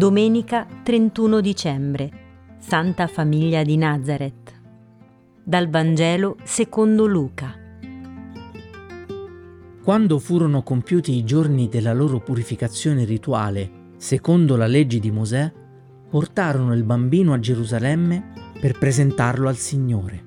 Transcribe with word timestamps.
Domenica 0.00 0.66
31 0.82 1.42
dicembre. 1.42 2.10
Santa 2.56 3.06
Famiglia 3.06 3.62
di 3.62 3.76
Nazareth. 3.76 4.50
Dal 5.44 5.68
Vangelo 5.68 6.38
secondo 6.42 7.04
Luca. 7.04 7.54
Quando 9.84 10.18
furono 10.18 10.62
compiuti 10.62 11.14
i 11.14 11.22
giorni 11.22 11.68
della 11.68 11.92
loro 11.92 12.18
purificazione 12.20 13.04
rituale, 13.04 13.90
secondo 13.98 14.56
la 14.56 14.66
legge 14.66 15.00
di 15.00 15.10
Mosè, 15.10 15.52
portarono 16.08 16.72
il 16.72 16.84
bambino 16.84 17.34
a 17.34 17.38
Gerusalemme 17.38 18.54
per 18.58 18.78
presentarlo 18.78 19.48
al 19.48 19.56
Signore. 19.56 20.24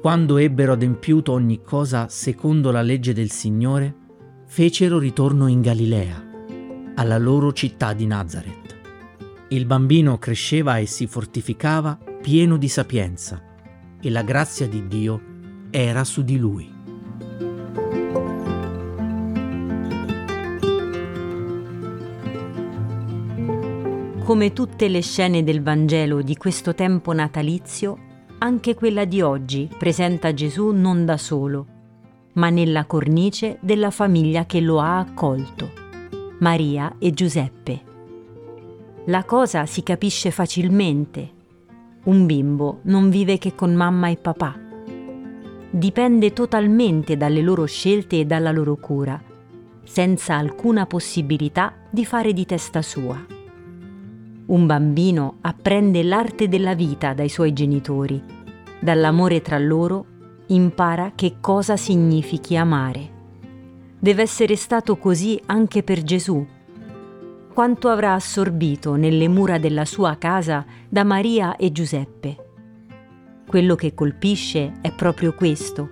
Quando 0.00 0.38
ebbero 0.38 0.72
adempiuto 0.72 1.32
ogni 1.32 1.60
cosa 1.60 2.08
secondo 2.08 2.70
la 2.70 2.80
legge 2.80 3.12
del 3.12 3.30
Signore, 3.30 3.94
fecero 4.46 4.98
ritorno 4.98 5.48
in 5.48 5.60
Galilea, 5.60 6.32
alla 6.94 7.18
loro 7.18 7.52
città 7.52 7.92
di 7.92 8.06
Nazareth. 8.06 8.76
Il 9.48 9.66
bambino 9.66 10.18
cresceva 10.18 10.78
e 10.78 10.86
si 10.86 11.06
fortificava 11.06 11.98
pieno 12.20 12.56
di 12.56 12.68
sapienza, 12.68 13.42
e 14.00 14.10
la 14.10 14.22
grazia 14.22 14.66
di 14.66 14.86
Dio 14.86 15.20
era 15.70 16.04
su 16.04 16.22
di 16.22 16.38
lui. 16.38 16.72
Come 24.24 24.52
tutte 24.54 24.88
le 24.88 25.02
scene 25.02 25.44
del 25.44 25.62
Vangelo 25.62 26.22
di 26.22 26.36
questo 26.36 26.74
tempo 26.74 27.12
natalizio, 27.12 27.98
anche 28.38 28.74
quella 28.74 29.04
di 29.04 29.20
oggi 29.20 29.68
presenta 29.78 30.32
Gesù 30.32 30.70
non 30.70 31.04
da 31.04 31.18
solo, 31.18 31.66
ma 32.34 32.48
nella 32.48 32.86
cornice 32.86 33.58
della 33.60 33.90
famiglia 33.90 34.46
che 34.46 34.60
lo 34.60 34.80
ha 34.80 34.98
accolto, 34.98 35.83
Maria 36.38 36.96
e 36.98 37.12
Giuseppe. 37.12 37.82
La 39.06 39.22
cosa 39.24 39.66
si 39.66 39.84
capisce 39.84 40.32
facilmente. 40.32 41.30
Un 42.04 42.26
bimbo 42.26 42.80
non 42.82 43.08
vive 43.08 43.38
che 43.38 43.54
con 43.54 43.72
mamma 43.72 44.08
e 44.08 44.16
papà. 44.16 44.58
Dipende 45.70 46.32
totalmente 46.32 47.16
dalle 47.16 47.40
loro 47.40 47.66
scelte 47.66 48.18
e 48.18 48.24
dalla 48.24 48.50
loro 48.50 48.74
cura, 48.76 49.22
senza 49.84 50.34
alcuna 50.34 50.86
possibilità 50.86 51.72
di 51.88 52.04
fare 52.04 52.32
di 52.32 52.44
testa 52.44 52.82
sua. 52.82 53.24
Un 54.46 54.66
bambino 54.66 55.36
apprende 55.42 56.02
l'arte 56.02 56.48
della 56.48 56.74
vita 56.74 57.14
dai 57.14 57.28
suoi 57.28 57.52
genitori. 57.52 58.20
Dall'amore 58.80 59.40
tra 59.40 59.58
loro 59.58 60.04
impara 60.48 61.12
che 61.14 61.36
cosa 61.40 61.76
significhi 61.76 62.56
amare. 62.56 63.13
Deve 64.04 64.20
essere 64.20 64.54
stato 64.54 64.98
così 64.98 65.40
anche 65.46 65.82
per 65.82 66.02
Gesù. 66.02 66.46
Quanto 67.54 67.88
avrà 67.88 68.12
assorbito 68.12 68.96
nelle 68.96 69.28
mura 69.28 69.56
della 69.56 69.86
sua 69.86 70.18
casa 70.18 70.62
da 70.90 71.04
Maria 71.04 71.56
e 71.56 71.72
Giuseppe. 71.72 72.36
Quello 73.46 73.74
che 73.76 73.94
colpisce 73.94 74.74
è 74.82 74.92
proprio 74.92 75.32
questo, 75.32 75.88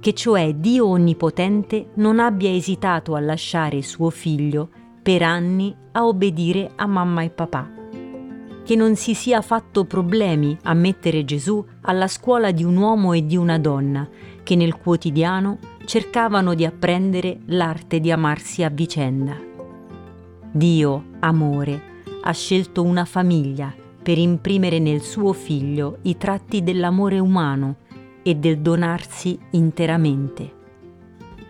che 0.00 0.12
cioè 0.12 0.54
Dio 0.54 0.88
Onnipotente 0.88 1.90
non 1.94 2.18
abbia 2.18 2.50
esitato 2.50 3.14
a 3.14 3.20
lasciare 3.20 3.80
suo 3.82 4.10
figlio 4.10 4.68
per 5.00 5.22
anni 5.22 5.72
a 5.92 6.04
obbedire 6.04 6.72
a 6.74 6.86
mamma 6.88 7.22
e 7.22 7.30
papà 7.30 7.74
che 8.64 8.76
non 8.76 8.94
si 8.94 9.14
sia 9.14 9.40
fatto 9.40 9.84
problemi 9.84 10.56
a 10.62 10.74
mettere 10.74 11.24
Gesù 11.24 11.64
alla 11.82 12.06
scuola 12.06 12.52
di 12.52 12.62
un 12.62 12.76
uomo 12.76 13.12
e 13.12 13.26
di 13.26 13.36
una 13.36 13.58
donna 13.58 14.08
che 14.42 14.56
nel 14.56 14.76
quotidiano 14.76 15.58
cercavano 15.84 16.54
di 16.54 16.64
apprendere 16.64 17.38
l'arte 17.46 18.00
di 18.00 18.10
amarsi 18.10 18.62
a 18.62 18.68
vicenda. 18.68 19.36
Dio, 20.50 21.04
amore, 21.20 21.90
ha 22.22 22.32
scelto 22.32 22.82
una 22.82 23.04
famiglia 23.04 23.74
per 24.02 24.18
imprimere 24.18 24.78
nel 24.78 25.00
suo 25.00 25.32
figlio 25.32 25.98
i 26.02 26.16
tratti 26.16 26.62
dell'amore 26.62 27.18
umano 27.18 27.76
e 28.22 28.34
del 28.34 28.58
donarsi 28.58 29.38
interamente. 29.50 30.60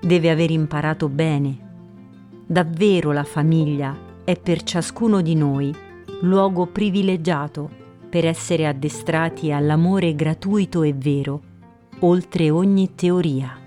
Deve 0.00 0.30
aver 0.30 0.50
imparato 0.50 1.08
bene. 1.08 1.64
Davvero 2.46 3.12
la 3.12 3.24
famiglia 3.24 3.96
è 4.24 4.38
per 4.38 4.62
ciascuno 4.62 5.20
di 5.20 5.34
noi 5.34 5.74
luogo 6.20 6.66
privilegiato 6.66 7.68
per 8.08 8.24
essere 8.24 8.66
addestrati 8.66 9.52
all'amore 9.52 10.14
gratuito 10.14 10.82
e 10.82 10.94
vero, 10.94 11.42
oltre 12.00 12.50
ogni 12.50 12.94
teoria. 12.94 13.58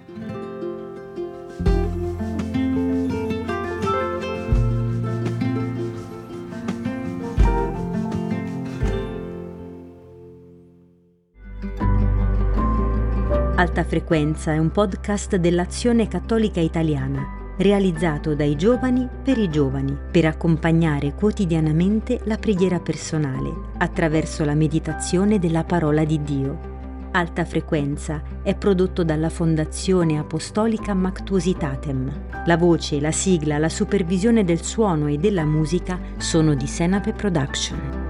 Alta 13.55 13.83
Frequenza 13.83 14.53
è 14.53 14.57
un 14.57 14.71
podcast 14.71 15.35
dell'Azione 15.35 16.07
Cattolica 16.07 16.61
Italiana 16.61 17.39
realizzato 17.59 18.35
dai 18.35 18.55
giovani 18.55 19.07
per 19.21 19.37
i 19.37 19.49
giovani, 19.49 19.97
per 20.11 20.25
accompagnare 20.25 21.13
quotidianamente 21.13 22.21
la 22.23 22.37
preghiera 22.37 22.79
personale 22.79 23.51
attraverso 23.77 24.45
la 24.45 24.53
meditazione 24.53 25.39
della 25.39 25.65
parola 25.65 26.05
di 26.05 26.23
Dio. 26.23 26.68
Alta 27.11 27.43
Frequenza 27.43 28.21
è 28.43 28.55
prodotto 28.55 29.03
dalla 29.03 29.29
Fondazione 29.29 30.19
Apostolica 30.19 30.93
Mactuositatem. 30.93 32.43
La 32.45 32.55
voce, 32.55 32.99
la 32.99 33.11
sigla, 33.11 33.57
la 33.57 33.69
supervisione 33.69 34.43
del 34.43 34.61
suono 34.61 35.07
e 35.07 35.17
della 35.17 35.43
musica 35.43 35.99
sono 36.17 36.53
di 36.53 36.67
Senape 36.67 37.13
Production. 37.13 38.08